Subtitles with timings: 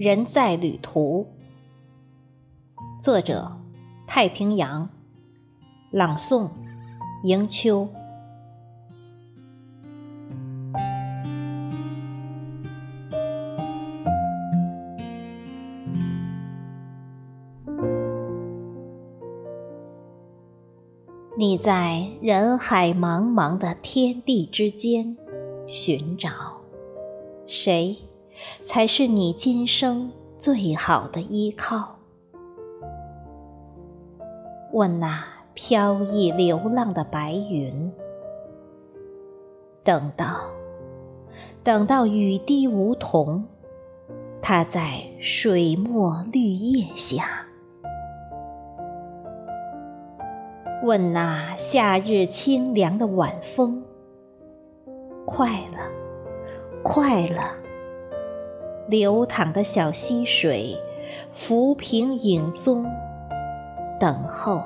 [0.00, 1.26] 人在旅途。
[2.98, 3.52] 作者：
[4.06, 4.88] 太平洋。
[5.90, 6.48] 朗诵：
[7.22, 7.86] 迎秋。
[21.36, 25.14] 你在人海茫茫的天地之间
[25.66, 26.30] 寻找，
[27.46, 27.94] 谁
[28.62, 31.96] 才是你今生最好的依靠？
[34.72, 37.92] 问那飘逸流浪的白云，
[39.82, 40.42] 等到，
[41.64, 43.44] 等到雨滴梧桐，
[44.40, 47.46] 它在水墨绿叶下。
[50.82, 53.82] 问那夏日清凉的晚风，
[55.26, 55.78] 快了，
[56.82, 57.52] 快了。
[58.88, 60.76] 流淌的小溪水，
[61.32, 62.84] 浮萍影踪，
[63.98, 64.62] 等候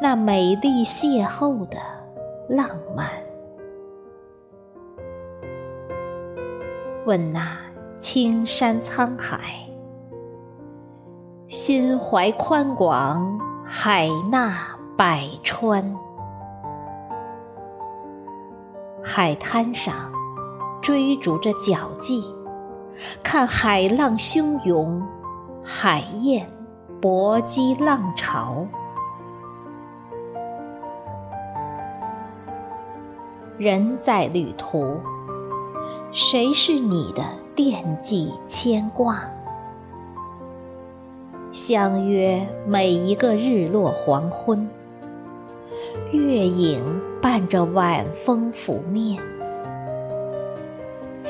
[0.00, 1.78] 那美丽邂逅的
[2.48, 3.08] 浪漫。
[7.06, 7.58] 问那
[7.98, 9.38] 青山沧海，
[11.46, 14.74] 心怀宽广，海纳。
[14.96, 15.92] 百川，
[19.02, 20.12] 海滩上
[20.80, 22.22] 追逐着脚迹，
[23.22, 25.02] 看海浪汹涌，
[25.62, 26.46] 海燕
[27.00, 28.66] 搏击浪潮。
[33.56, 35.00] 人在旅途，
[36.10, 39.22] 谁是你的惦记牵挂？
[41.52, 44.68] 相约每一个日落黄昏。
[46.10, 49.22] 月影伴着晚风拂面，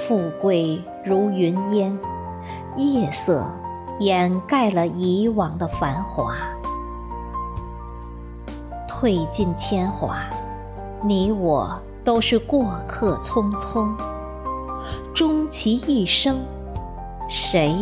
[0.07, 1.99] 富贵如云烟，
[2.77, 3.47] 夜色
[4.01, 6.37] 掩盖了以往的繁华。
[8.87, 10.19] 褪尽铅华，
[11.03, 13.95] 你我都是过客匆匆。
[15.15, 16.37] 终其一生，
[17.27, 17.75] 谁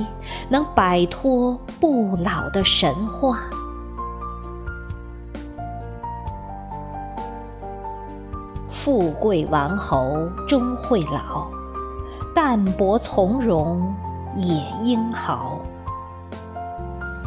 [0.48, 3.40] 能摆脱不老的神话？
[8.70, 11.50] 富贵王侯终会老，
[12.34, 13.94] 淡泊从容
[14.36, 15.58] 也英豪。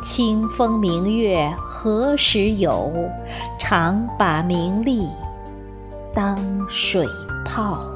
[0.01, 2.91] 清风明月何时有？
[3.59, 5.09] 常把名利
[6.13, 6.37] 当
[6.69, 7.07] 水
[7.45, 7.94] 泡。